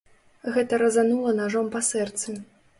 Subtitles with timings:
[0.55, 2.29] Гэта разанула нажом па сэрцы.